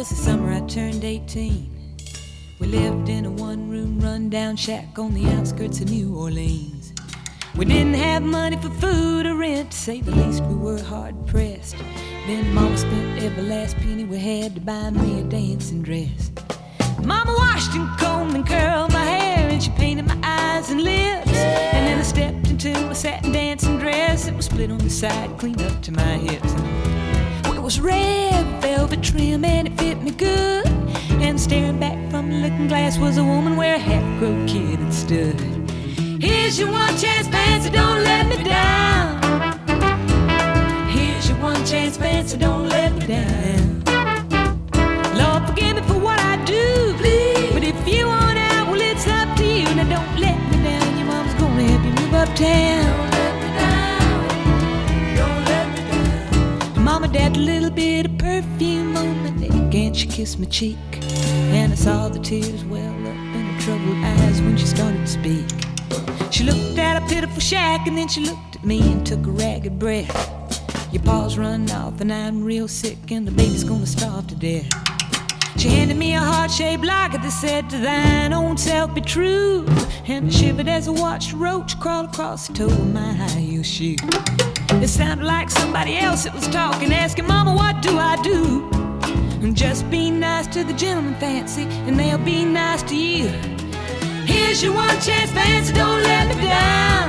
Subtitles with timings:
[0.00, 1.70] was the summer I turned 18.
[2.58, 6.94] We lived in a one room rundown shack on the outskirts of New Orleans.
[7.54, 11.26] We didn't have money for food or rent, to say the least, we were hard
[11.26, 11.76] pressed.
[12.26, 16.30] Then Mama spent every last penny we had to buy me a dancing dress.
[17.04, 21.28] Mama washed and combed and curled my hair, and she painted my eyes and lips.
[21.28, 24.26] And then I stepped into a satin dancing dress.
[24.26, 26.79] It was split on the side, clean up to my hips.
[27.70, 30.66] Was red velvet trim, and it fit me good.
[31.22, 34.92] And staring back from the looking glass was a woman where a half-grown kid had
[34.92, 35.38] stood.
[36.20, 39.22] Here's your one chance, fancy, don't let me down.
[40.88, 43.84] Here's your one chance, fancy, don't let me down.
[45.14, 46.92] Lord, forgive me for what I do.
[46.98, 47.52] Please.
[47.52, 49.72] But if you want out, well, it's up to you.
[49.76, 50.98] Now, don't let me down.
[50.98, 52.79] Your mom's gonna help you move uptown.
[57.16, 60.78] A little bit of perfume on my neck, and she kissed my cheek.
[61.52, 65.06] And I saw the tears well up in her troubled eyes when she started to
[65.06, 65.46] speak.
[66.32, 69.30] She looked at a pitiful shack, and then she looked at me and took a
[69.30, 70.12] ragged breath.
[70.92, 74.68] Your paws run off, and I'm real sick, and the baby's gonna starve to death.
[75.56, 79.66] She handed me a heart-shaped locket that said, To thine own self be true.
[80.06, 83.62] And I shivered as I watched a roach crawl across the toe of my high-heel
[83.62, 83.96] shoe.
[84.78, 88.66] It sounded like somebody else that was talking, asking, Mama, what do I do?
[89.42, 93.28] And just be nice to the gentleman, fancy, and they'll be nice to you.
[94.24, 97.08] Here's your one chance, fancy, don't let me down.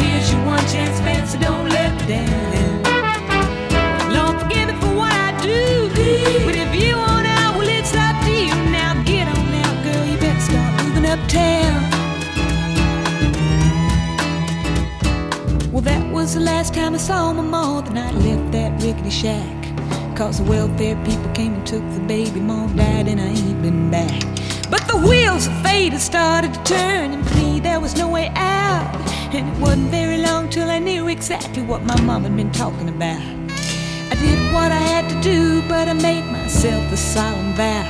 [0.00, 2.82] Here's your one chance, fancy, don't let me down.
[4.12, 5.88] Lord, forgive me for what I do.
[6.44, 8.54] But if you want out, well, it's up to you.
[8.70, 10.04] Now get on out, girl.
[10.04, 11.69] You.
[16.80, 17.84] Time I saw my mom.
[17.84, 19.60] Then I left that rickety shack.
[20.16, 22.40] Cause the welfare people came and took the baby.
[22.40, 24.20] Mom died and I ain't been back.
[24.70, 28.28] But the wheels of fate had started to turn, and me there was no way
[28.34, 28.88] out.
[29.34, 32.88] And it wasn't very long till I knew exactly what my mom had been talking
[32.88, 33.22] about.
[34.12, 37.84] I did what I had to do, but I made myself a solemn vow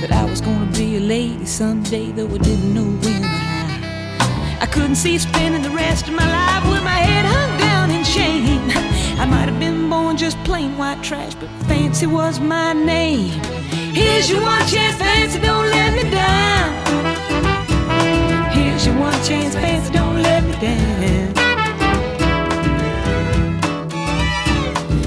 [0.00, 4.64] that I was gonna be a lady someday, though I didn't know when or how.
[4.64, 7.47] I couldn't see spending the rest of my life with my head hung
[9.28, 13.30] might have been born just plain white trash, but fancy was my name.
[13.94, 16.68] Here's your one chance, fancy, don't let me down.
[18.52, 20.98] Here's your one chance, fancy, don't let me down.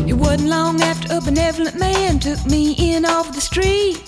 [0.07, 4.01] It wasn't long after a benevolent man took me in off the street.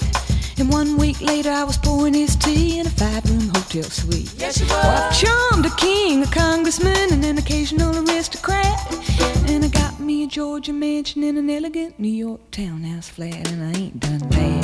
[0.60, 4.32] And one week later, I was pouring his tea in a five room hotel suite.
[4.38, 4.74] Yes, you were.
[4.74, 8.78] Well, I've charmed a king, a congressman, and an occasional aristocrat.
[10.34, 14.64] Georgia mansion in an elegant New York townhouse flat, and I ain't done that.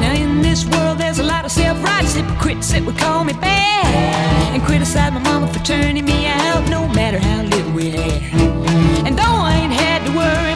[0.00, 4.54] Now in this world there's a lot of self-righteous hypocrites that would call me bad
[4.54, 8.22] And criticize my mama for turning me out no matter how little we had
[9.06, 10.53] And though I ain't had to worry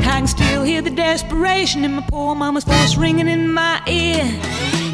[0.00, 4.24] I can still hear the desperation in my poor mama's voice ringing in my ear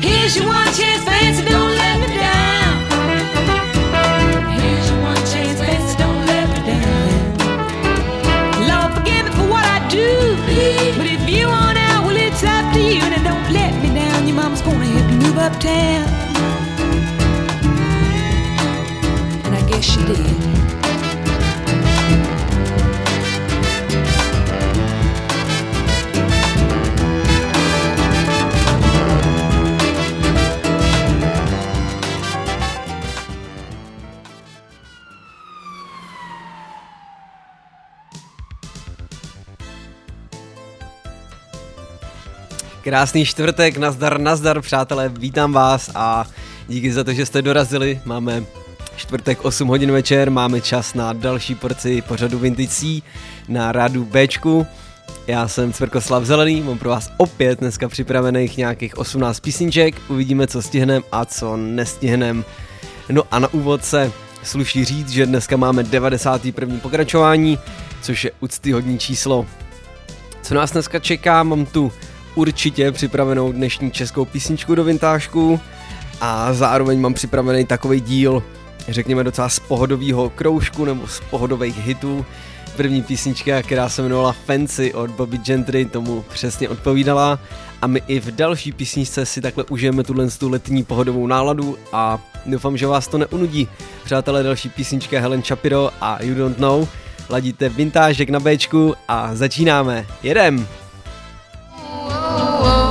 [0.00, 2.74] Here's your one chance, fancy, don't let me down
[4.60, 7.26] Here's your one chance, fancy, don't let me down
[8.68, 10.36] Lord, forgive for what I do.
[10.96, 13.00] But if you want out, well, it's up to you.
[13.00, 14.26] Now don't let me down.
[14.26, 16.25] Your mama's gonna help you move uptown.
[42.86, 46.26] Krásný čtvrtek, nazdar, nazdar, přátelé, vítám vás a
[46.68, 48.00] díky za to, že jste dorazili.
[48.04, 48.44] Máme
[48.96, 53.02] čtvrtek 8 hodin večer, máme čas na další porci pořadu Vintage C
[53.48, 54.66] na rádu Bčku.
[55.26, 60.62] Já jsem Cvrkoslav Zelený, mám pro vás opět dneska připravených nějakých 18 písniček, uvidíme, co
[60.62, 62.44] stihnem a co nestihnem.
[63.08, 64.12] No a na úvod se
[64.42, 66.78] sluší říct, že dneska máme 91.
[66.78, 67.58] pokračování,
[68.02, 69.46] což je úctyhodní číslo.
[70.42, 71.92] Co nás dneska čeká, mám tu
[72.36, 75.60] určitě připravenou dnešní českou písničku do vintážku
[76.20, 78.42] a zároveň mám připravený takový díl,
[78.88, 82.26] řekněme docela z pohodového kroužku nebo z pohodových hitů.
[82.76, 87.38] První písnička, která se jmenovala Fancy od Bobby Gentry, tomu přesně odpovídala
[87.82, 92.18] a my i v další písničce si takhle užijeme tuhle tu letní pohodovou náladu a
[92.46, 93.68] doufám, že vás to neunudí.
[94.04, 96.88] Přátelé, další písnička Helen Shapiro a You Don't Know.
[97.28, 100.06] Ladíte vintážek na Bčku a začínáme.
[100.22, 100.68] Jedem!
[102.38, 102.42] oh.
[102.42, 102.85] oh, oh.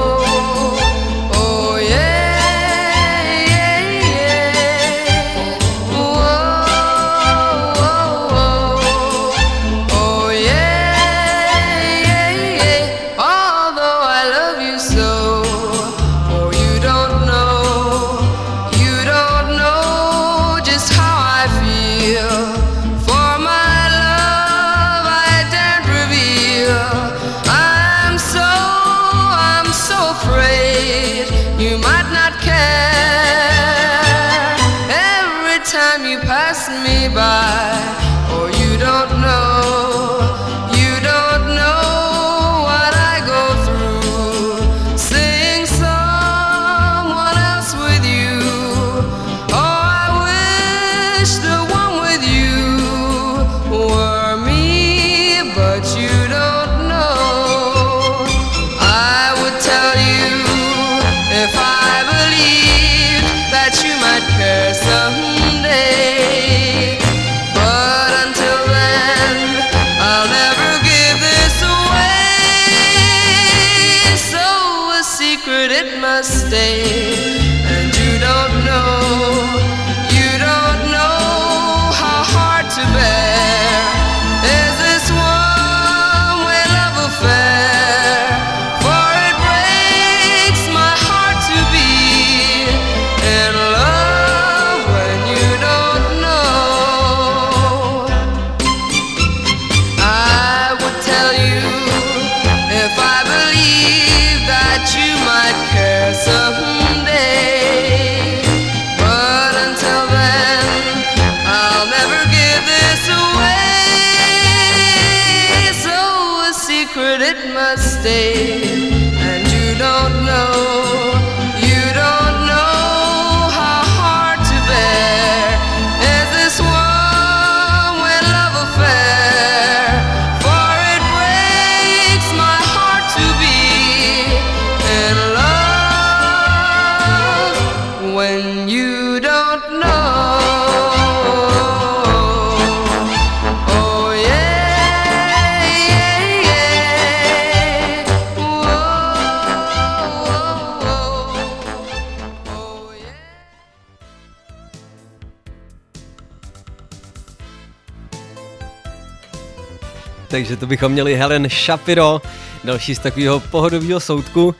[160.35, 162.21] Takže to bychom měli Helen Shapiro,
[162.63, 164.55] další z takového pohodového soudku.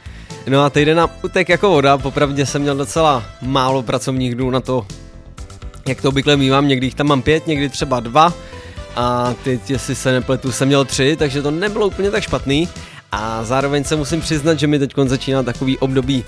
[0.48, 4.60] No a týden nám utek jako voda, popravdě jsem měl docela málo pracovních dnů na
[4.60, 4.86] to,
[5.88, 8.34] jak to obvykle mývám, někdy jich tam mám pět, někdy třeba dva
[8.96, 12.70] a teď, jestli se nepletu, jsem měl tři, takže to nebylo úplně tak špatný
[13.12, 16.24] a zároveň se musím přiznat, že mi teď začíná takový období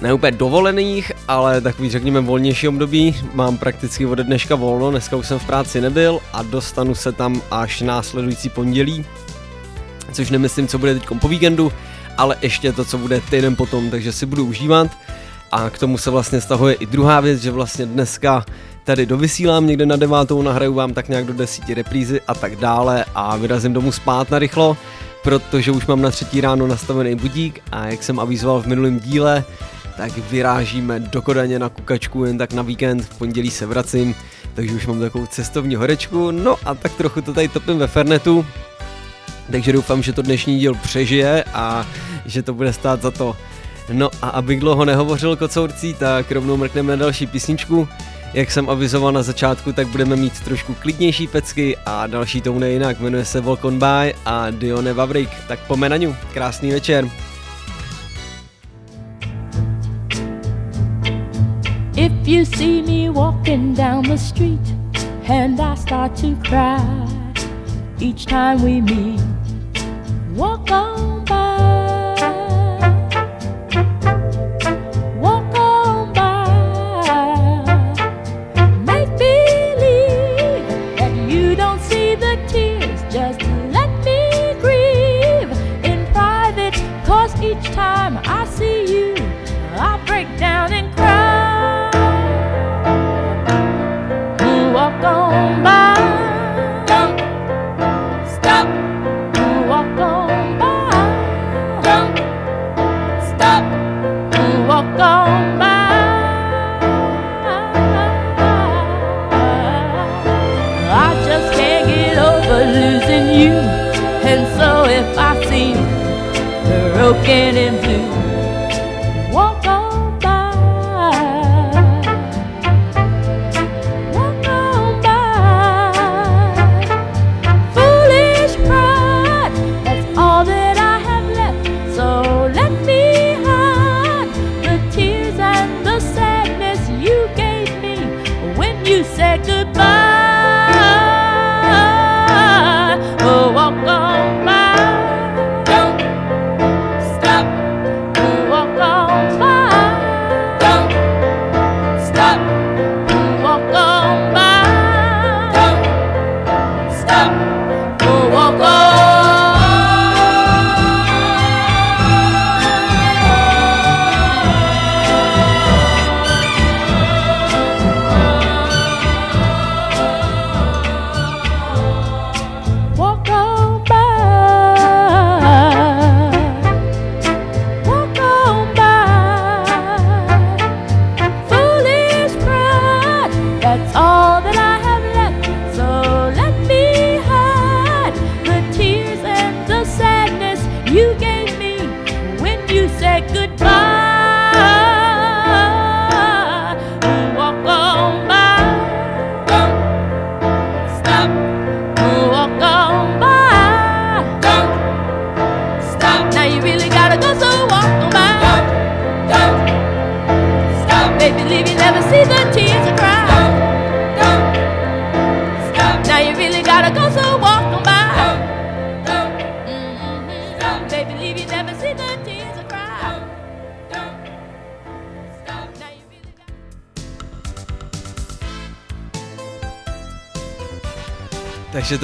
[0.00, 3.16] ne úplně dovolených, ale takový řekněme volnější období.
[3.34, 7.42] Mám prakticky od dneška volno, dneska už jsem v práci nebyl a dostanu se tam
[7.50, 9.04] až následující pondělí,
[10.12, 11.72] což nemyslím, co bude teď po víkendu,
[12.16, 14.90] ale ještě to, co bude týden potom, takže si budu užívat.
[15.52, 18.44] A k tomu se vlastně stahuje i druhá věc, že vlastně dneska
[18.84, 23.04] tady dovysílám někde na devátou, nahraju vám tak nějak do desíti reprízy a tak dále
[23.14, 24.76] a vyrazím domů spát na rychlo,
[25.22, 29.44] protože už mám na třetí ráno nastavený budík a jak jsem avizoval v minulém díle,
[29.96, 34.14] tak vyrážíme do Kodaně na kukačku jen tak na víkend, v pondělí se vracím,
[34.54, 38.46] takže už mám takovou cestovní horečku, no a tak trochu to tady topím ve Fernetu,
[39.50, 41.86] takže doufám, že to dnešní díl přežije a
[42.26, 43.36] že to bude stát za to.
[43.92, 47.88] No a abych dlouho nehovořil kocourcí, tak rovnou mrkneme na další písničku.
[48.34, 52.70] Jak jsem avizoval na začátku, tak budeme mít trošku klidnější pecky a další to bude
[52.70, 53.00] jinak.
[53.00, 55.30] Jmenuje se Volkon By a Dione Vavrik.
[55.48, 55.96] Tak po na
[56.32, 57.10] Krásný večer.
[62.04, 64.60] If you see me walking down the street
[65.24, 66.84] and I start to cry
[67.98, 69.22] each time we meet,
[70.34, 71.13] walk on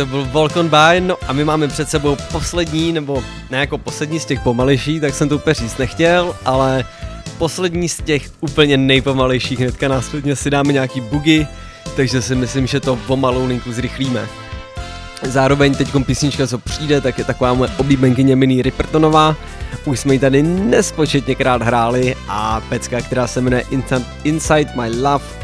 [0.01, 4.21] to byl Volcon By, no a my máme před sebou poslední, nebo ne jako poslední
[4.21, 6.85] z těch pomalejších, tak jsem to úplně říct nechtěl, ale
[7.39, 11.47] poslední z těch úplně nejpomalejších, hnedka následně si dáme nějaký bugy,
[11.97, 14.29] takže si myslím, že to pomalou linku zrychlíme.
[15.23, 19.37] Zároveň teď písnička, co přijde, tak je taková moje oblíbenkyně Mini Rippertonová.
[19.85, 23.65] Už jsme ji tady nespočetněkrát hráli a pecka, která se jmenuje
[24.25, 25.40] Inside My Love,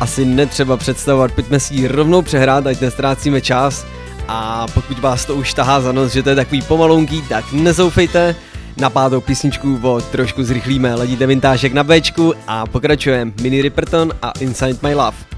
[0.00, 3.86] asi netřeba představovat, pojďme si ji rovnou přehrát, ať nestrácíme čas.
[4.28, 8.36] A pokud vás to už tahá za nos, že to je takový pomalonký, tak nezoufejte,
[8.76, 14.32] na pátou písničku o trošku zrychlíme, ledíte vintážek na Bčku a pokračujeme Mini Ripperton a
[14.40, 15.33] Inside My Love.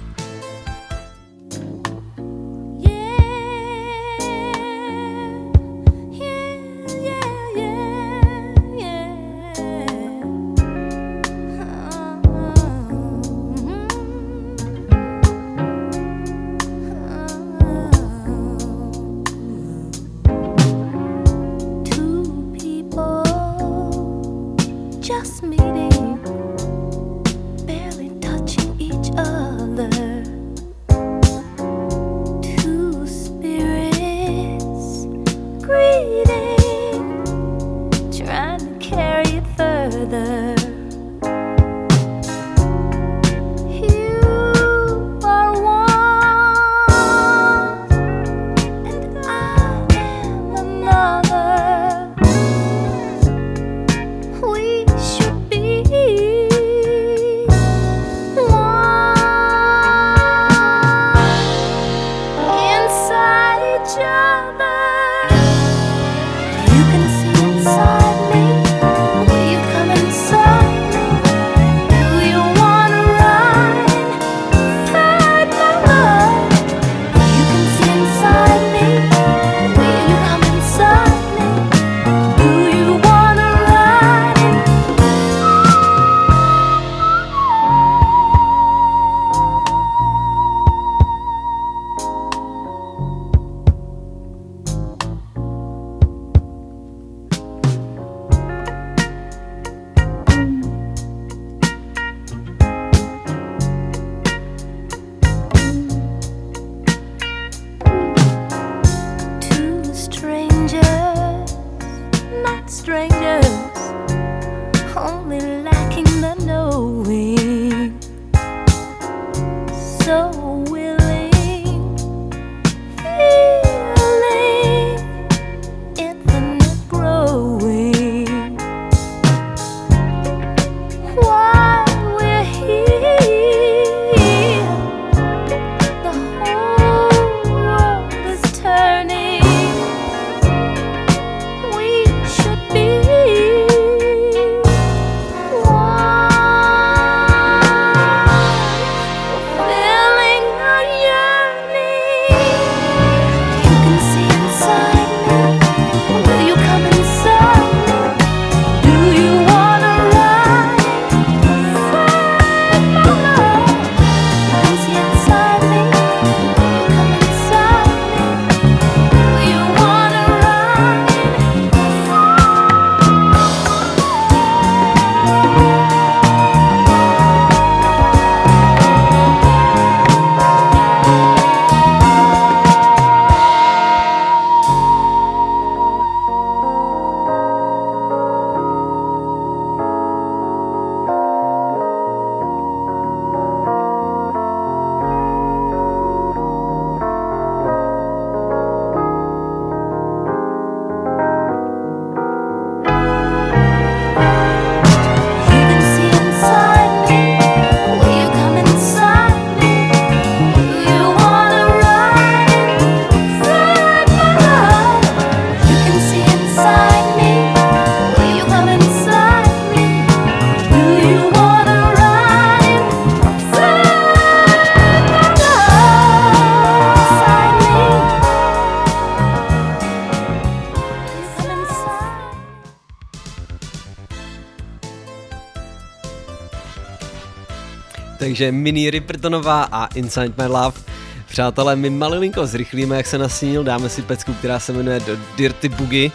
[238.18, 240.80] Takže Mini Rippertonová a Inside My Love.
[241.28, 245.68] Přátelé, my malilinko zrychlíme, jak se nasínil, dáme si pecku, která se jmenuje do Dirty
[245.68, 246.10] Boogie,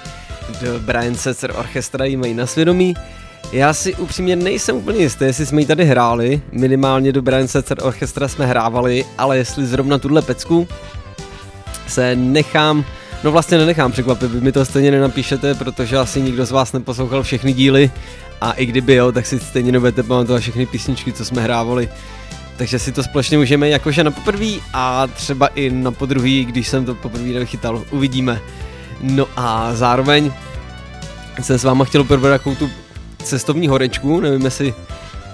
[0.62, 2.94] do Brian Setzer Orchestra, jí mají na svědomí.
[3.52, 7.78] Já si upřímně nejsem úplně jistý, jestli jsme ji tady hráli, minimálně do Brian Setzer
[7.82, 10.68] Orchestra jsme hrávali, ale jestli zrovna tuhle pecku,
[11.88, 12.86] se nechám
[13.24, 17.24] No vlastně nenechám překvapit, vy mi to stejně nenapíšete, protože asi nikdo z vás neposlouchal
[17.24, 17.92] všechny díly
[18.42, 21.90] a i kdyby jo, tak si stejně nebudete pamatovat všechny písničky, co jsme hrávali.
[22.58, 26.86] Takže si to společně můžeme jakože na poprvý a třeba i na podruhý, když jsem
[26.86, 28.42] to poprvé nechytal, uvidíme.
[29.02, 30.32] No a zároveň
[31.42, 32.70] jsem s váma chtěl probrat takovou tu
[33.24, 34.74] cestovní horečku, nevím jestli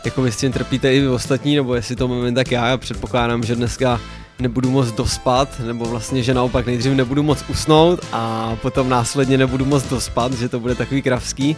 [0.05, 2.77] jako vy s tím trpíte i vy ostatní, nebo jestli to moment tak já, já
[2.77, 3.99] předpokládám, že dneska
[4.39, 9.65] nebudu moc dospat, nebo vlastně, že naopak nejdřív nebudu moc usnout a potom následně nebudu
[9.65, 11.57] moc dospat, že to bude takový kravský,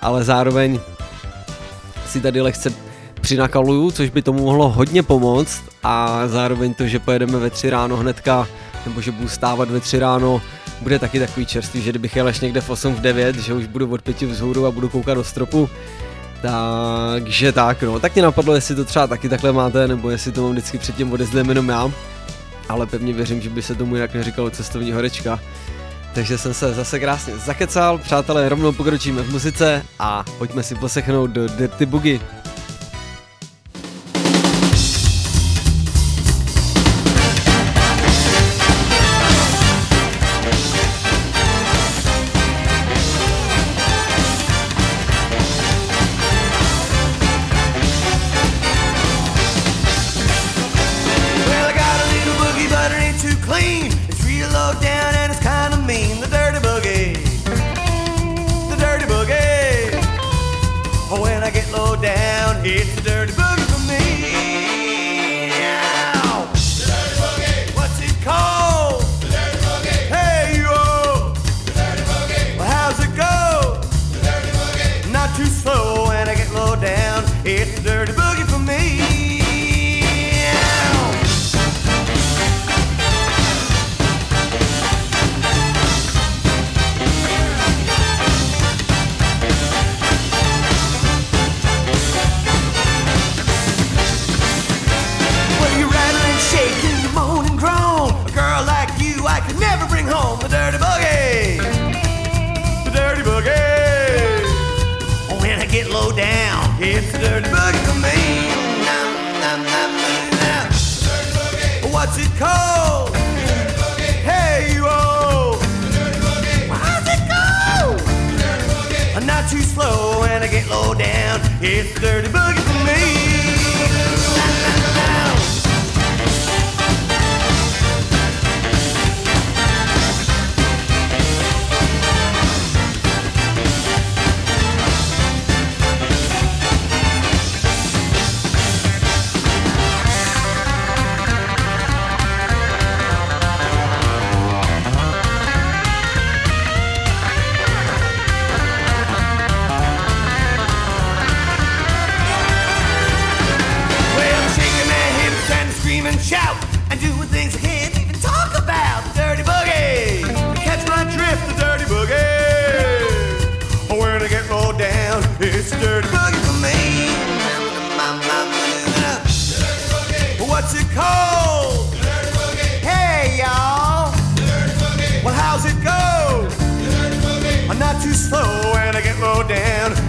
[0.00, 0.80] ale zároveň
[2.06, 2.72] si tady lehce
[3.20, 7.96] přinakaluju, což by tomu mohlo hodně pomoct a zároveň to, že pojedeme ve tři ráno
[7.96, 8.48] hnedka,
[8.86, 10.42] nebo že budu stávat ve tři ráno,
[10.82, 13.66] bude taky takový čerstvý, že kdybych jel až někde v 8 v 9, že už
[13.66, 15.70] budu od pěti vzhůru a budu koukat do stropu,
[16.42, 20.42] takže tak, no, tak mě napadlo, jestli to třeba taky takhle máte, nebo jestli to
[20.42, 21.90] mám vždycky předtím odezlem jenom já,
[22.68, 25.40] ale pevně věřím, že by se tomu jinak neříkalo cestovní horečka.
[26.14, 31.26] Takže jsem se zase krásně zakecal, přátelé, rovnou pokročíme v muzice a pojďme si poslechnout
[31.26, 32.45] do Dirty Boogie.
[62.68, 63.05] It's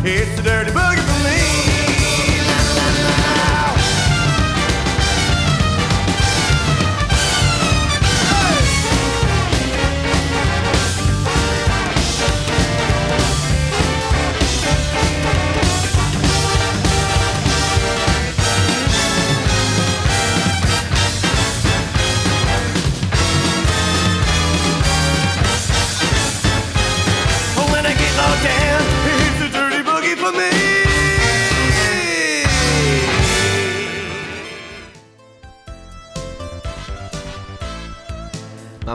[0.10, 0.97] It's a Dirty Boogie.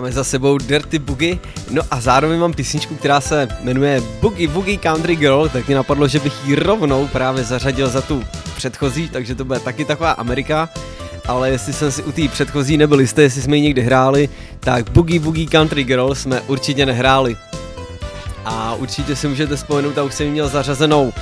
[0.02, 1.38] Máme za sebou Dirty Boogie,
[1.70, 6.08] no a zároveň mám písničku, která se jmenuje Boogie Boogie Country Girl, tak mi napadlo,
[6.08, 8.24] že bych ji rovnou právě zařadil za tu
[8.56, 10.68] předchozí, takže to bude taky taková Amerika,
[11.26, 14.28] ale jestli jsem si u té předchozí nebyl jistý, jestli jsme ji někdy hráli,
[14.60, 17.36] tak Boogie Boogie Country Girl jsme určitě nehráli.
[18.44, 21.12] A určitě si můžete vzpomenout, a už jsem měl zařazenou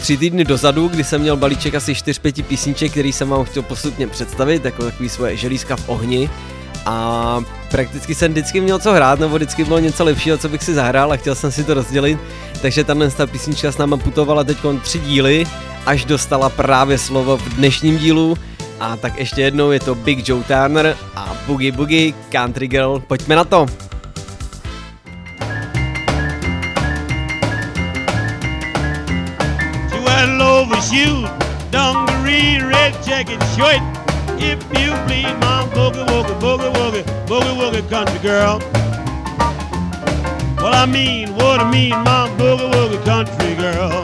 [0.00, 4.06] tři týdny dozadu, kdy jsem měl balíček asi 4-5 písniček, který jsem vám chtěl postupně
[4.06, 6.30] představit, jako takový svoje želízka v ohni.
[6.86, 10.74] A prakticky jsem vždycky měl co hrát, nebo vždycky bylo něco lepšího, co bych si
[10.74, 12.18] zahrál a chtěl jsem si to rozdělit.
[12.62, 15.46] Takže tahle ta písnička s náma putovala teď tři díly,
[15.86, 18.36] až dostala právě slovo v dnešním dílu.
[18.80, 23.02] a tak ještě jednou je to Big Joe Turner a Boogie Boogie Country Girl.
[23.06, 23.66] Pojďme na to!
[30.90, 31.28] shoes,
[31.70, 33.99] dungaree, red jacket, shirt.
[34.42, 38.58] If you please, my boogie woogie, boogie woogie, boogie woogie country girl.
[40.56, 44.02] Well, I mean, what I mean, my boogie woogie country girl.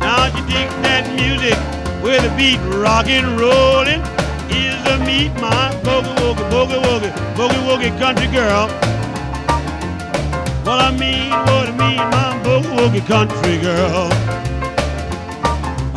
[0.00, 1.56] Now you dig that music
[2.02, 4.02] with a beat rockin' rollin'.
[4.50, 8.68] Is a meet my boogie woogie, boogie woogie, boogie woogie country girl.
[10.66, 14.51] Well, I mean, what I mean, my boogie woogie country girl.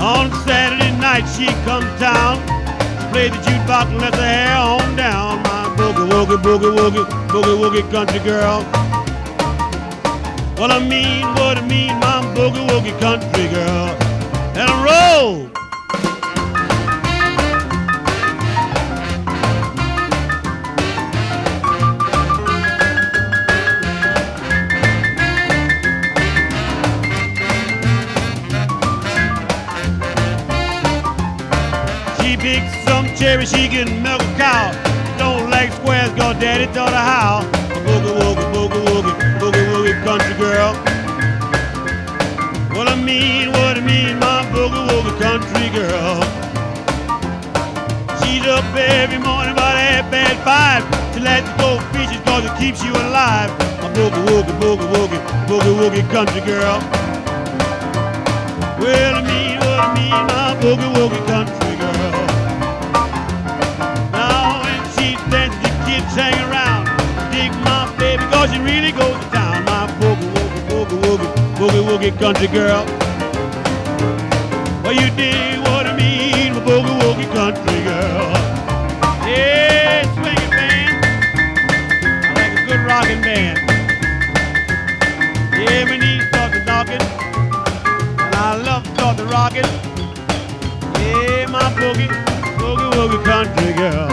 [0.05, 2.37] On Saturday night she comes down,
[3.11, 5.41] play the jukebox and let the hair on down.
[5.41, 8.61] My boogie woogie boogie woogie boogie woogie country girl.
[10.59, 13.89] What I mean, what I mean, my boogie woogie country girl.
[14.53, 15.44] And roll.
[33.35, 34.71] Cherry, she can milk a cow.
[35.17, 37.39] Don't like squares, cause daddy taught her how.
[37.39, 40.73] A boogie woogie, boogie woogie, boogie woogie country girl.
[42.75, 46.23] What I mean, what I mean, my boogie woogie country girl.
[48.19, 52.57] She's up every morning about half past five to let you go fishing cause it
[52.57, 53.49] keeps you alive.
[53.83, 56.79] A boogie woogie, boogie woogie, boogie woogie country girl.
[58.79, 61.64] Well, I mean, what I mean, my boogie woogie country
[68.45, 69.65] cause she really goes to town.
[69.65, 72.85] My boogie, woogie, boogie, woogie, boogie, woogie country girl.
[74.83, 78.31] Well, you dig what I mean, my boogie, woogie country girl.
[79.25, 81.05] Yeah, swinging band.
[82.25, 83.57] I like a good rocking band.
[85.57, 87.05] Yeah, my knees start to knocking.
[88.21, 89.69] And I love to start to rocking.
[91.01, 92.09] Yeah, my boogie,
[92.59, 94.09] boogie, woogie country girl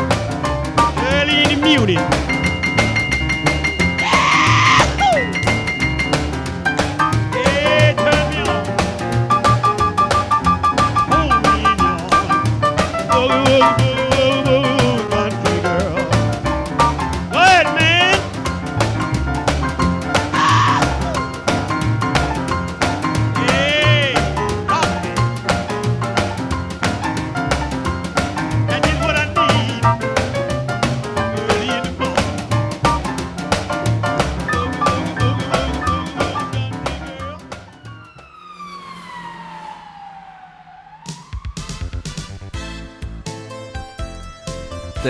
[1.12, 2.31] early in the morning.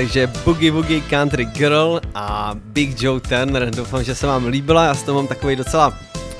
[0.02, 3.70] Takže Boogie Woogie Country Girl a Big Joe Turner.
[3.70, 5.92] Doufám, že se vám líbila, já s tom mám takový docela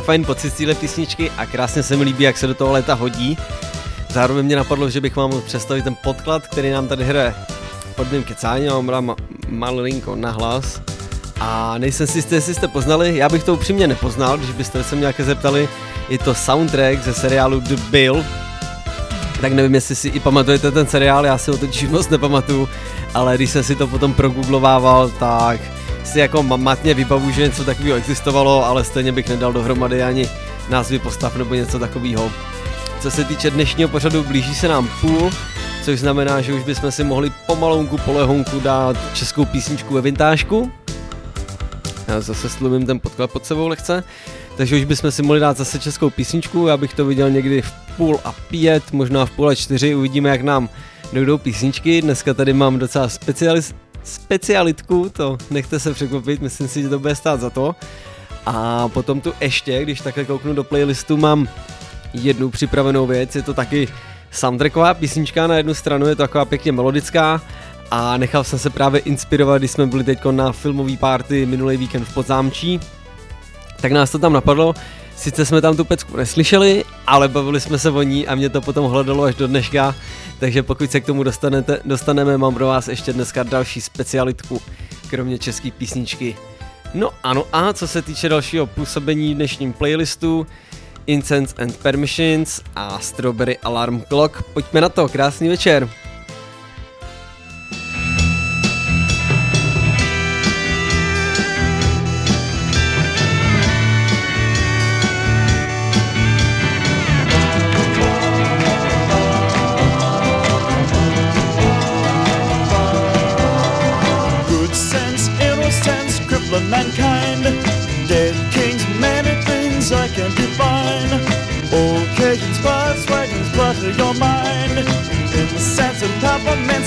[0.04, 2.94] fajn pocit z téhle písničky a krásně se mi líbí, jak se do toho léta
[2.94, 3.38] hodí.
[4.10, 7.34] Zároveň mě napadlo, že bych vám mohl představit ten podklad, který nám tady hraje
[7.96, 9.16] pod mým kecáním, mám brám
[9.48, 10.80] malinko na hlas.
[11.40, 14.94] A nejsem si jistý, jestli jste poznali, já bych to upřímně nepoznal, když byste se
[14.94, 15.68] mě nějaké zeptali.
[16.08, 18.24] Je to soundtrack ze seriálu The Bill,
[19.42, 22.68] tak nevím, jestli si i pamatujete ten seriál, já si ho totiž moc nepamatuju,
[23.14, 25.60] ale když jsem si to potom progooglovával, tak
[26.04, 30.28] si jako matně vybavu, že něco takového existovalo, ale stejně bych nedal dohromady ani
[30.68, 32.30] názvy postav nebo něco takového.
[33.00, 35.30] Co se týče dnešního pořadu, blíží se nám půl,
[35.84, 40.72] což znamená, že už bychom si mohli pomalonku, polehonku dát českou písničku ve vintážku.
[42.08, 44.04] Já zase slumím ten podklad pod sebou lehce.
[44.56, 47.72] Takže už bychom si mohli dát zase českou písničku, já bych to viděl někdy v
[47.96, 50.68] půl a pět, možná v půl a čtyři, uvidíme jak nám
[51.12, 52.02] dojdou písničky.
[52.02, 57.14] Dneska tady mám docela specialis, specialitku, to nechte se překvapit, myslím si, že to bude
[57.14, 57.76] stát za to.
[58.46, 61.48] A potom tu ještě, když takhle kouknu do playlistu, mám
[62.14, 63.88] jednu připravenou věc, je to taky
[64.30, 67.42] soundtracková písnička na jednu stranu, je to taková pěkně melodická
[67.90, 72.04] a nechal jsem se právě inspirovat, když jsme byli teď na filmový party minulý víkend
[72.04, 72.80] v Podzámčí,
[73.82, 74.74] tak nás to tam napadlo,
[75.16, 78.60] sice jsme tam tu pecku neslyšeli, ale bavili jsme se o ní a mě to
[78.60, 79.94] potom hledalo až do dneška,
[80.38, 84.62] takže pokud se k tomu dostanete, dostaneme, mám pro vás ještě dneska další specialitku,
[85.10, 86.36] kromě české písničky.
[86.94, 90.46] No ano a co se týče dalšího působení v dnešním playlistu,
[91.06, 95.88] Incense and Permissions a Strawberry Alarm Clock, pojďme na to, krásný večer.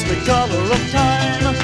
[0.07, 1.55] The color of time.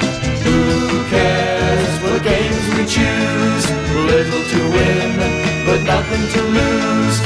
[0.42, 3.64] Who cares what games we choose?
[4.10, 5.16] Little to win,
[5.66, 7.18] but nothing to lose.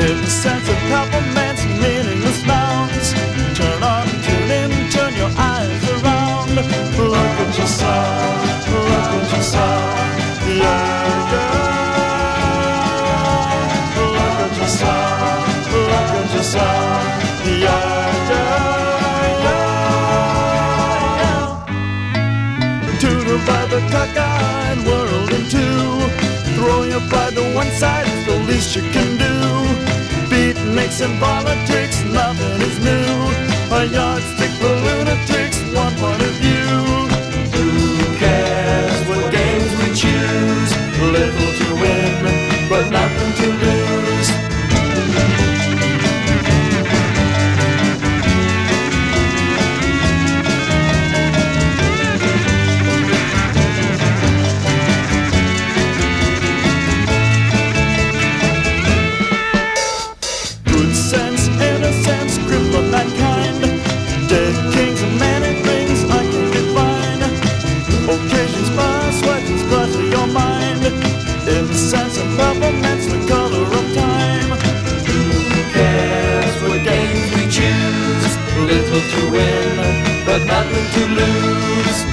[0.00, 3.12] In the sense of peppermints, meaningless bounds.
[3.58, 6.54] Turn on, tune in, turn your eyes around.
[6.56, 10.48] Look at yourself, look at yourself.
[10.48, 11.11] Yeah.
[23.72, 25.84] The cockeyed world in two.
[26.56, 29.34] Throw your pride to one side, it's the least you can do.
[30.28, 33.08] Beat makes and politics, nothing is new.
[33.78, 35.51] A yardstick for lunatics,
[79.10, 82.11] to win, but nothing to lose.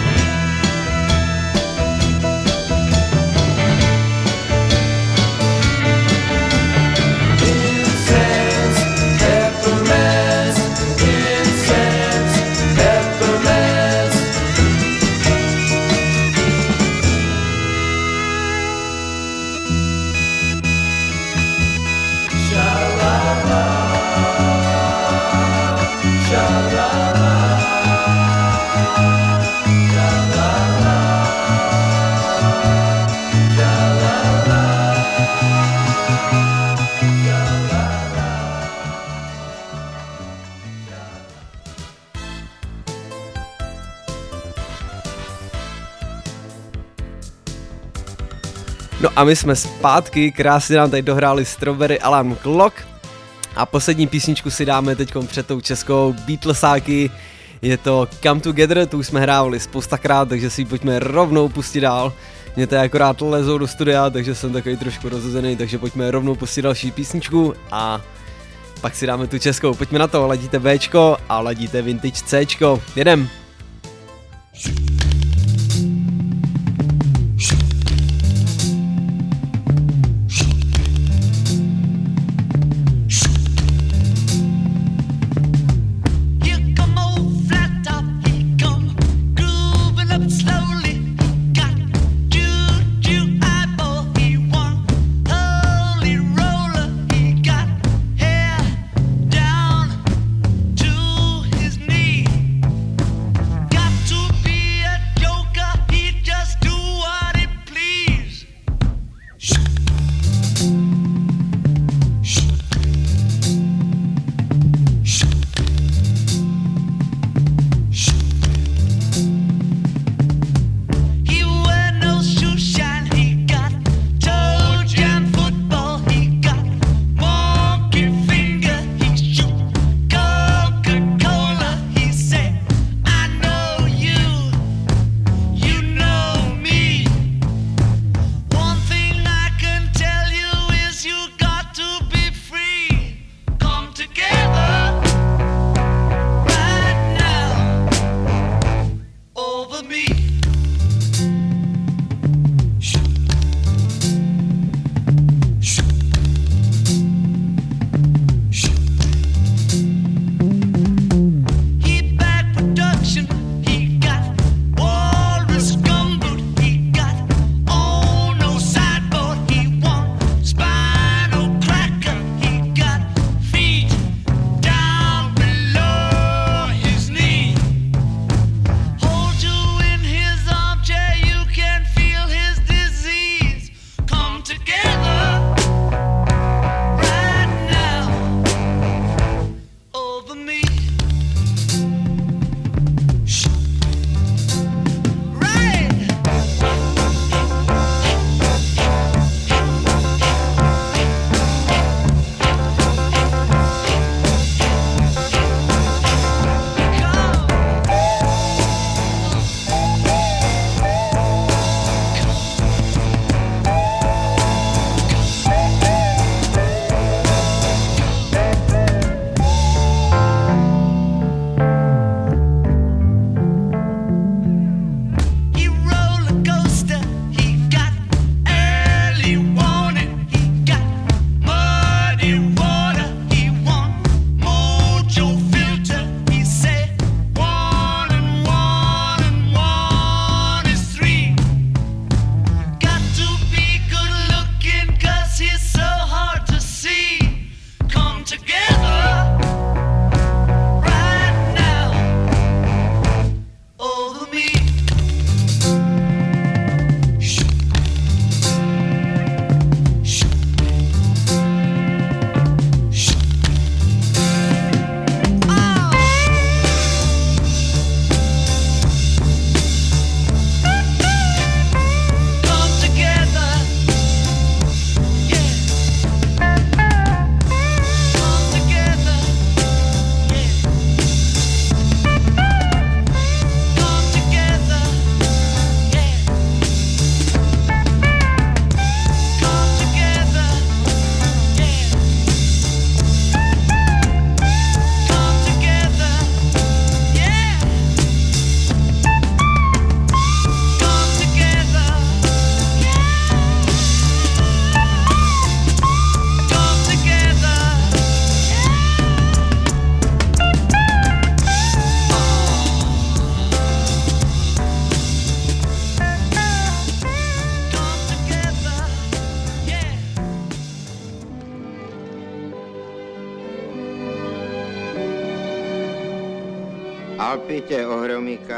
[49.20, 52.74] A my jsme zpátky, krásně nám tady dohráli Strawberry Alarm Clock
[53.56, 57.12] a poslední písničku si dáme teď před tou českou Beatlesáky.
[57.62, 61.82] Je to Come Together, tu už jsme hrávali spoustakrát, takže si ji pojďme rovnou pustit
[61.82, 62.14] dál.
[62.56, 66.62] Mě to akorát lezou do studia, takže jsem takový trošku rozuzený, takže pojďme rovnou pustit
[66.62, 68.02] další písničku a
[68.82, 69.74] pak si dáme tu českou.
[69.74, 72.82] Pojďme na to, ladíte Bčko a ladíte Vintage Cčko.
[72.96, 73.30] Jedem.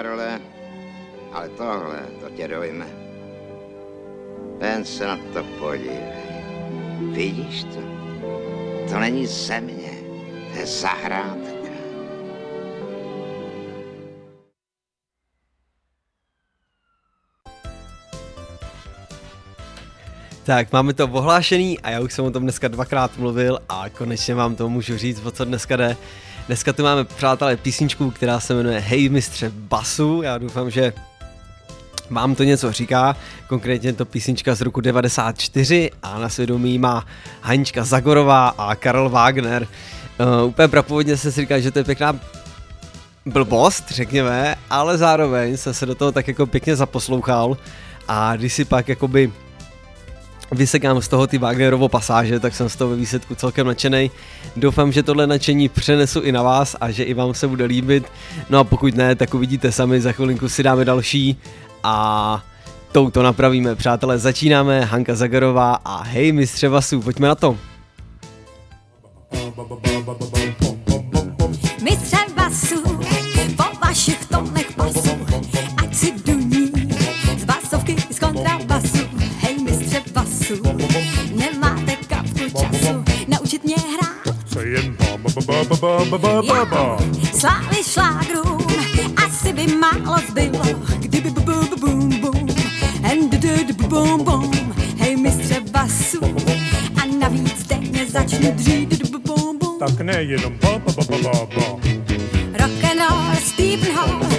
[0.01, 0.41] Karle,
[1.31, 2.85] ale tohle, to tě dojme.
[4.61, 6.43] Jen se na to podívej.
[7.11, 7.81] Vidíš to?
[8.89, 9.91] To není země,
[10.53, 11.51] to je zahrádka.
[20.43, 24.35] Tak, máme to ohlášený a já už jsem o tom dneska dvakrát mluvil a konečně
[24.35, 25.97] vám to můžu říct, o co dneska jde.
[26.47, 30.21] Dneska tu máme, přátelé, písničku, která se jmenuje Hej mistře basu.
[30.21, 30.93] Já doufám, že
[32.09, 33.15] vám to něco říká.
[33.47, 37.05] Konkrétně to písnička z roku 94 a na svědomí má
[37.41, 39.67] Hanička Zagorová a Karel Wagner.
[40.19, 42.19] Uh, úplně prapovodně se si říká, že to je pěkná
[43.25, 47.57] blbost, řekněme, ale zároveň jsem se do toho tak jako pěkně zaposlouchal
[48.07, 49.31] a když si pak jakoby
[50.51, 54.11] vysekám z toho ty Wagnerovo pasáže, tak jsem z toho ve výsledku celkem nadšený.
[54.55, 58.05] Doufám, že tohle nadšení přenesu i na vás a že i vám se bude líbit.
[58.49, 61.37] No a pokud ne, tak uvidíte sami, za chvilinku si dáme další
[61.83, 62.43] a
[62.91, 63.75] touto napravíme.
[63.75, 67.57] Přátelé, začínáme, Hanka Zagarová a hej mistře Vasu, pojďme na to.
[71.81, 72.83] Mistře basu,
[73.55, 75.20] po vašich tónech pasu,
[85.81, 86.83] ba ba ba ba ba.
[87.33, 88.61] Sláli šlágrům,
[89.25, 90.63] asi by málo zbylo,
[90.99, 92.47] kdyby bu bu bu bum bum,
[93.03, 94.51] and du du du bum bum.
[94.97, 96.19] Hej mistře basu,
[97.01, 99.79] a navíc denně začnu dřít du bu bum bum.
[99.79, 101.65] Tak nejenom ba ba ba ba ba ba.
[102.59, 104.30] Rock and roll, Stephen Hall,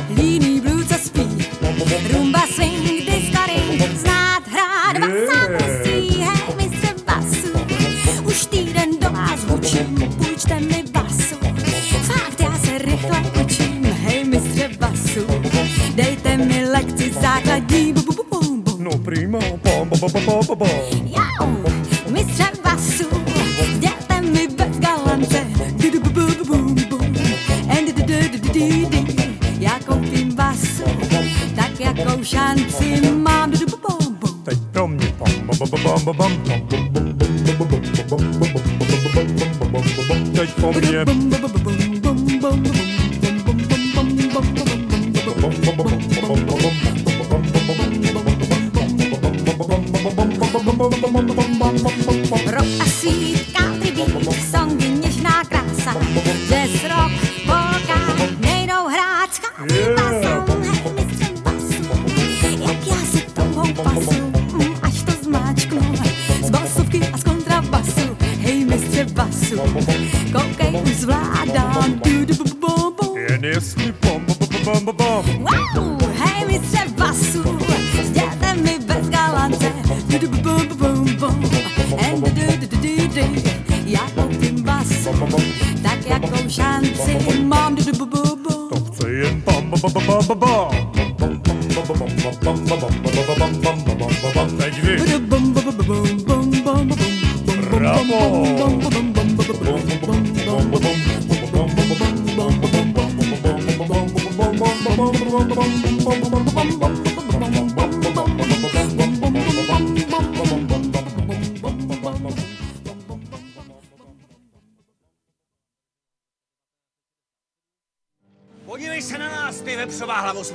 [90.33, 90.62] for boy.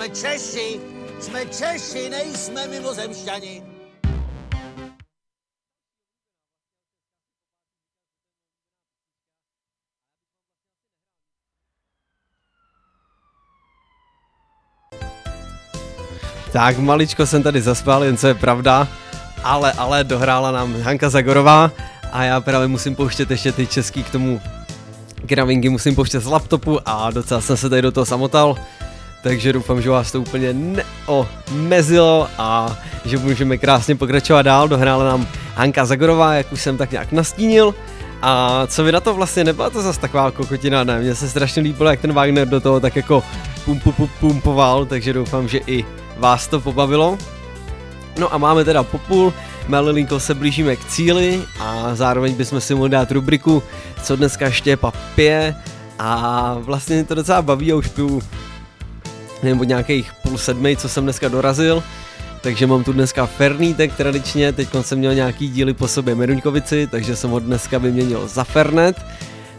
[0.08, 0.80] Jsme Češi,
[1.20, 3.64] jsme Češi, nejsme mimozemšťani.
[16.52, 18.88] Tak maličko jsem tady zaspal, jen co je pravda,
[19.44, 21.72] ale, ale dohrála nám Hanka Zagorová
[22.12, 24.42] a já právě musím pouštět ještě ty český k tomu
[25.24, 28.56] gravingy, musím pouštět z laptopu a docela jsem se tady do toho samotal,
[29.22, 34.68] takže doufám, že vás to úplně neomezilo a že můžeme krásně pokračovat dál.
[34.68, 37.76] Dohrála nám Hanka Zagorová, jak už jsem tak nějak nastínil.
[38.22, 41.00] A co vy na to vlastně nebyla to zase taková kokotina, ne?
[41.00, 43.24] Mně se strašně líbilo, jak ten Wagner do toho tak jako
[43.66, 45.86] pum, pum, pum, pumpoval, takže doufám, že i
[46.18, 47.18] vás to pobavilo.
[48.20, 49.34] No a máme teda popul,
[49.68, 53.64] malilinko se blížíme k cíli a zároveň bychom si mohli dát rubriku,
[54.04, 55.56] co dneska Štěpa pije
[56.00, 58.22] a vlastně to docela baví a už piju
[59.44, 61.84] nevím, od nějakých půl sedmi, co jsem dneska dorazil,
[62.42, 67.16] takže mám tu dneska Fernítek tradičně, teď jsem měl nějaký díly po sobě Meruňkovici, takže
[67.16, 69.06] jsem ho dneska vyměnil za Fernet.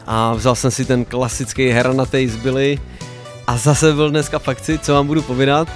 [0.06, 2.78] A vzal jsem si ten klasický heranatej z Billy.
[3.46, 5.68] A zase byl dneska fakci, co vám budu povídat.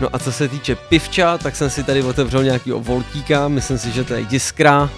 [0.00, 3.90] No a co se týče pivča, tak jsem si tady otevřel nějaký voltíka, myslím si,
[3.90, 4.90] že to je diskra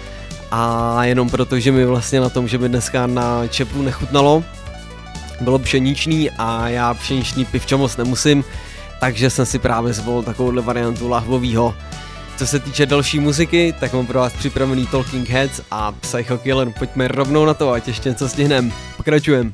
[0.51, 4.43] a jenom proto, že mi vlastně na tom, že mi dneska na čepu nechutnalo,
[5.41, 8.43] bylo pšeničný a já pšeniční pivčo moc nemusím,
[8.99, 11.75] takže jsem si právě zvolil takovouhle variantu lahvovýho.
[12.37, 16.73] Co se týče další muziky, tak mám pro vás připravený Talking Heads a Psycho Killer.
[16.79, 18.71] Pojďme rovnou na to, ať ještě něco stihneme.
[18.97, 19.51] Pokračujeme.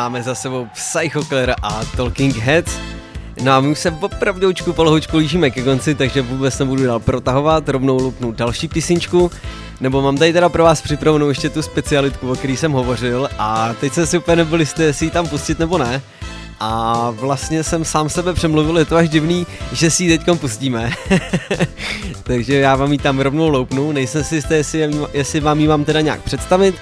[0.00, 2.78] máme za sebou Psycho Killer a Talking Heads.
[3.42, 7.68] No a my už se opravdu polohočku lížíme ke konci, takže vůbec nebudu dál protahovat,
[7.68, 9.30] rovnou lupnu další písničku.
[9.80, 13.74] Nebo mám tady teda pro vás připravenou ještě tu specialitku, o který jsem hovořil a
[13.80, 16.02] teď jsem si úplně nebyl jistý, jestli ji tam pustit nebo ne.
[16.60, 20.92] A vlastně jsem sám sebe přemluvil, je to až divný, že si ji teďkom pustíme.
[22.22, 25.84] takže já vám ji tam rovnou loupnu, nejsem si jistý, jestli, jestli vám ji mám
[25.84, 26.74] teda nějak představit,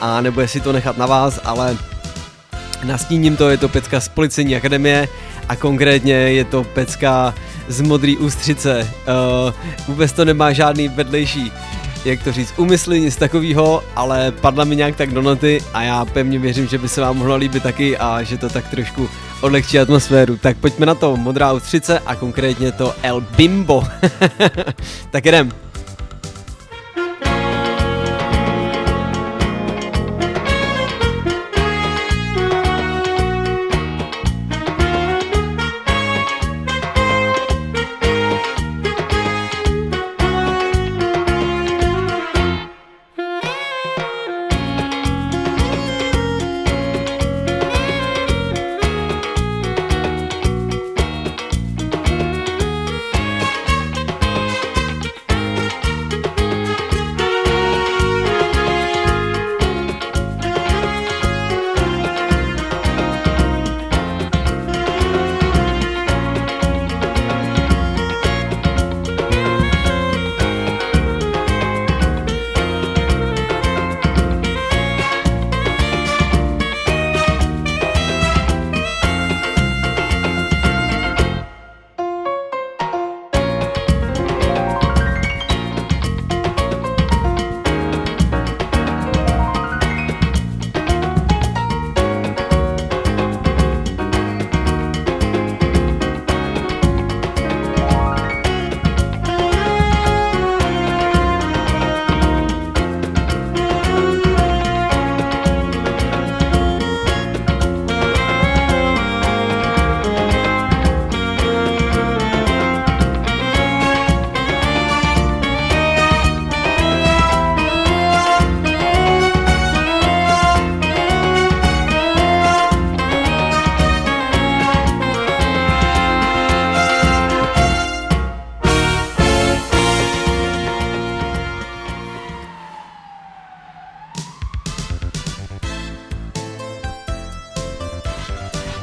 [0.00, 1.76] a nebo jestli to nechat na vás, ale
[2.84, 5.08] Nastíním to, je to pecka z Policejní akademie
[5.48, 7.34] a konkrétně je to pecka
[7.68, 8.88] z Modrý ústřice.
[9.48, 9.52] Uh,
[9.88, 11.52] vůbec to nemá žádný vedlejší,
[12.04, 16.04] jak to říct, úmysly, nic takového, ale padla mi nějak tak do noty a já
[16.04, 19.08] pevně věřím, že by se vám mohlo líbit taky a že to tak trošku
[19.40, 20.36] odlehčí atmosféru.
[20.36, 23.84] Tak pojďme na to, Modrá ústřice a konkrétně to El Bimbo.
[25.10, 25.65] tak jdem.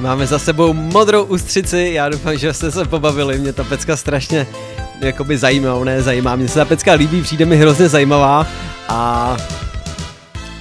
[0.03, 4.47] Máme za sebou modrou ústřici, já doufám, že jste se pobavili, mě ta pecka strašně
[4.99, 8.47] jakoby zajímavá, ne zajímá, mně se ta pecka líbí, přijde mi hrozně zajímavá
[8.89, 9.37] a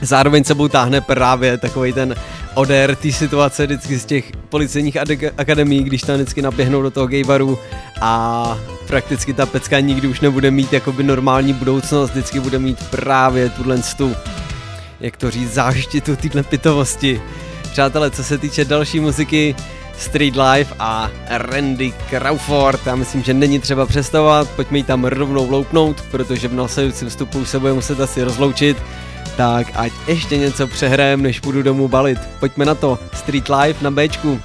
[0.03, 2.15] zároveň sebou táhne právě takový ten
[2.55, 7.07] odér té situace vždycky z těch policejních ade- akademií, když tam vždycky naběhnou do toho
[7.07, 7.59] gaybaru
[8.01, 13.49] a prakticky ta pecka nikdy už nebude mít jakoby normální budoucnost, vždycky bude mít právě
[13.49, 14.17] tuhle tu,
[15.01, 17.21] jak to říct, záštitu téhle pitovosti.
[17.73, 19.55] Přátelé, co se týče další muziky,
[19.99, 22.87] Street Life a Randy Crawford.
[22.87, 27.45] Já myslím, že není třeba představovat, pojďme ji tam rovnou vloupnout, protože v následujícím vstupu
[27.45, 28.77] se bude muset asi rozloučit.
[29.37, 32.19] Tak ať ještě něco přehrajem, než půjdu domů balit.
[32.41, 34.41] Pojďme na to, Street Life na Bčku.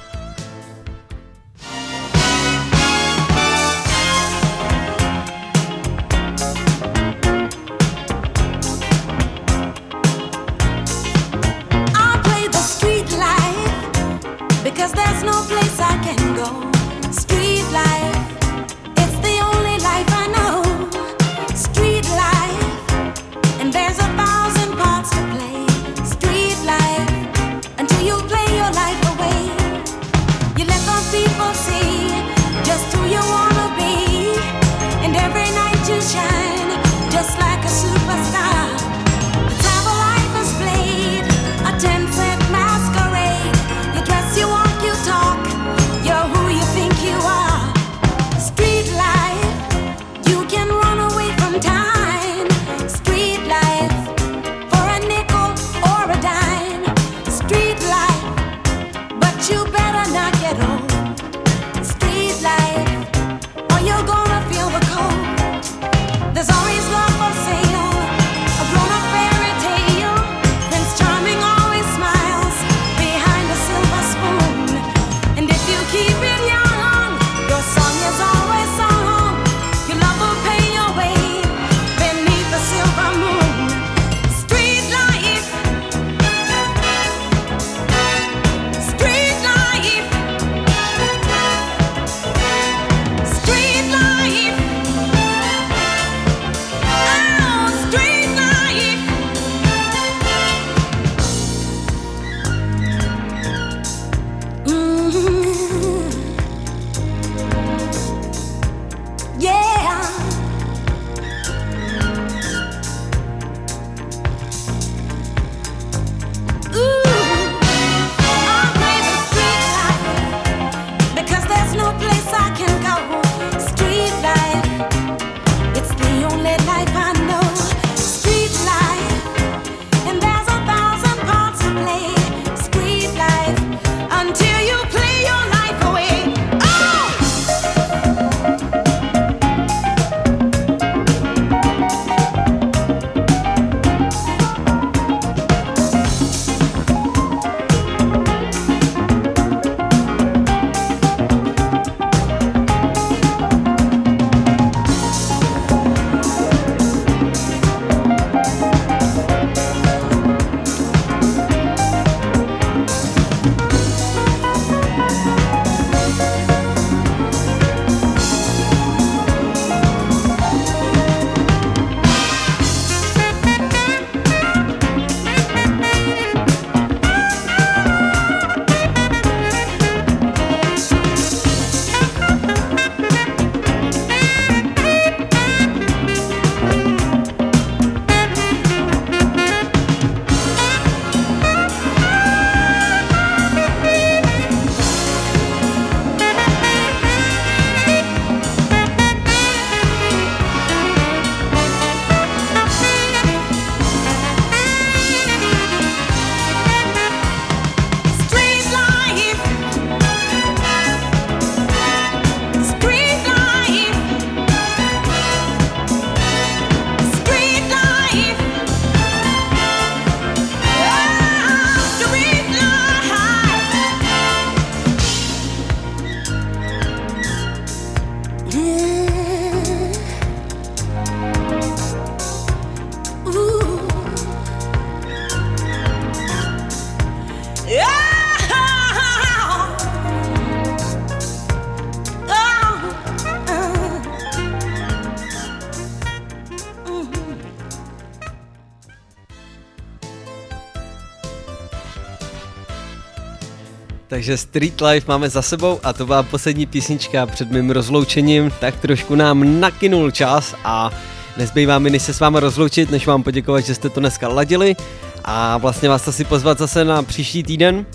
[254.28, 258.76] Takže Street Life máme za sebou a to byla poslední písnička před mým rozloučením, tak
[258.76, 260.90] trošku nám nakynul čas a
[261.36, 264.76] nezbývá mi než se s vámi rozloučit, než vám poděkovat, že jste to dneska ladili.
[265.24, 267.86] A vlastně vás asi pozvat zase na příští týden,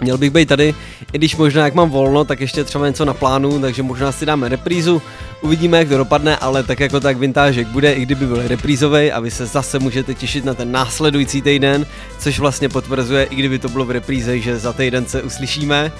[0.00, 0.74] Měl bych být tady,
[1.12, 4.26] i když možná jak mám volno, tak ještě třeba něco na plánu, takže možná si
[4.26, 5.02] dáme reprízu,
[5.40, 9.20] uvidíme jak to dopadne, ale tak jako tak vintážek bude, i kdyby byl reprízový a
[9.20, 11.86] vy se zase můžete těšit na ten následující týden,
[12.18, 15.92] což vlastně potvrzuje, i kdyby to bylo v repríze, že za týden se uslyšíme.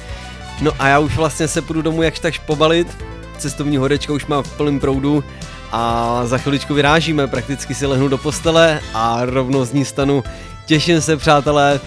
[0.61, 2.97] No a já už vlastně se půjdu domů jakž takž pobalit,
[3.39, 5.25] cestovní horečka už má v plném proudu
[5.73, 10.25] a za chviličku vyrážíme, prakticky si lehnu do postele a rovnou z ní stanu.
[10.67, 11.81] Těším se přátelé,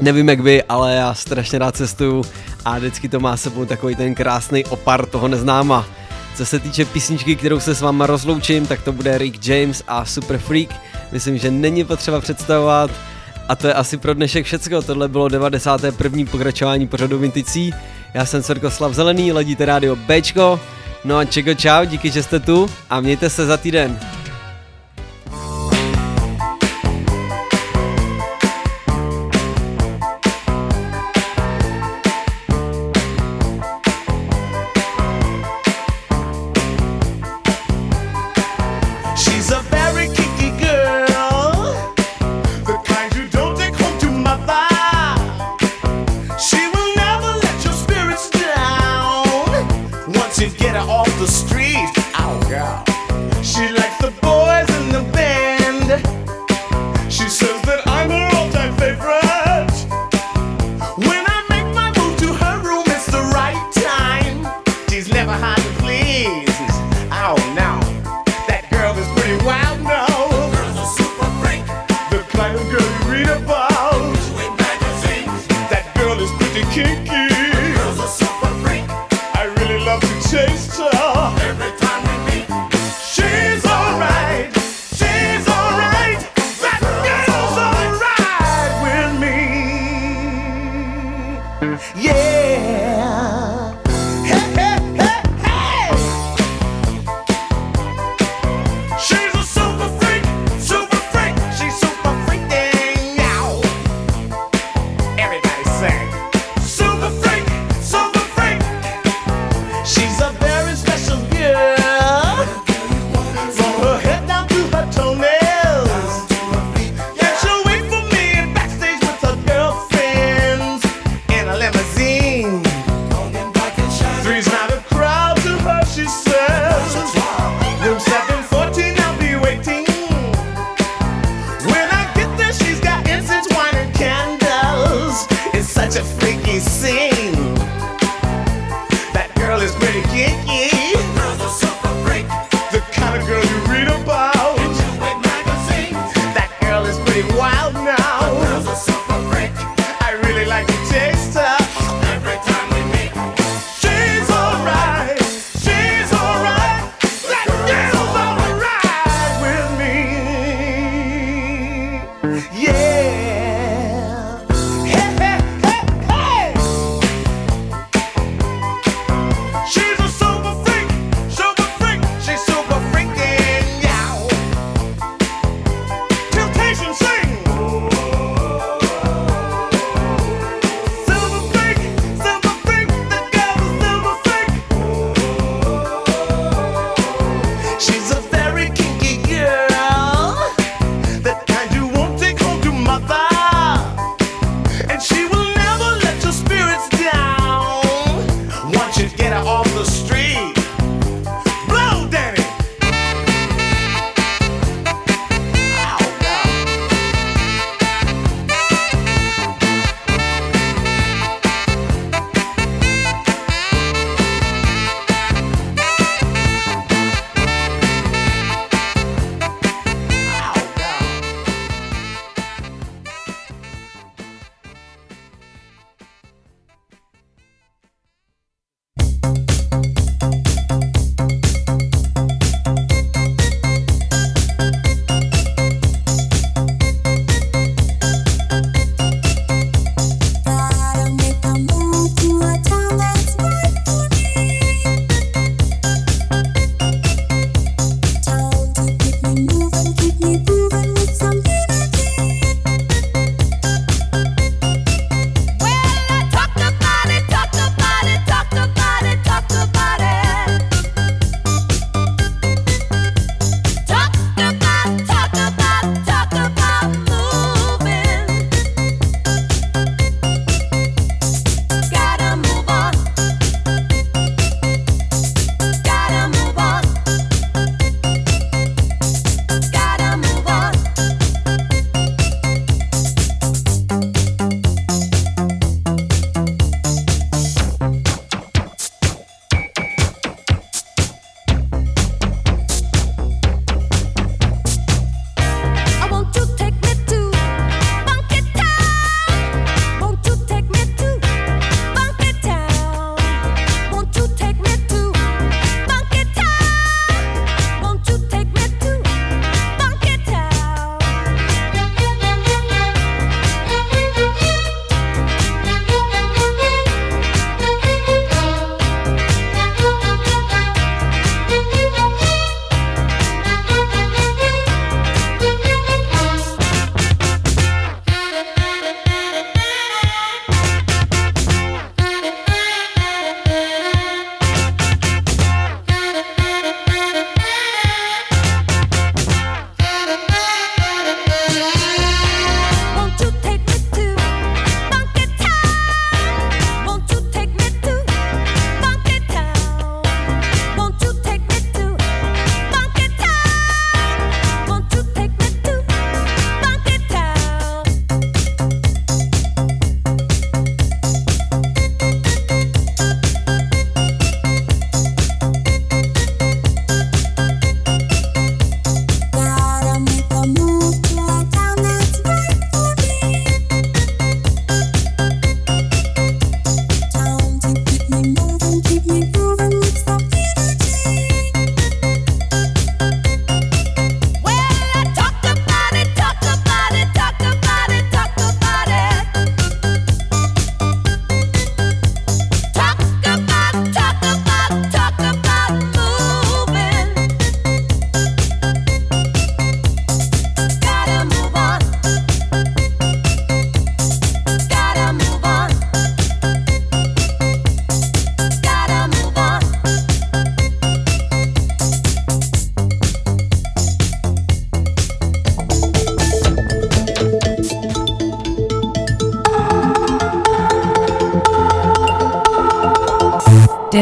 [0.00, 2.24] Nevím jak vy, ale já strašně rád cestuju
[2.64, 5.86] a vždycky to má sebou takový ten krásný opar toho neznáma.
[6.36, 10.04] Co se týče písničky, kterou se s váma rozloučím, tak to bude Rick James a
[10.04, 10.68] Super Freak.
[11.12, 12.90] Myslím, že není potřeba představovat.
[13.48, 14.82] A to je asi pro dnešek všecko.
[14.82, 16.24] Tohle bylo 91.
[16.30, 17.74] pokračování pořadu Vinticí.
[18.14, 20.60] Já jsem Svrkoslav Zelený, ledíte rádio Bčko.
[21.04, 23.98] No a čeko čau, díky, že jste tu a mějte se za týden.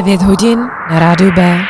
[0.08, 1.67] 9 hodin na rádiu B.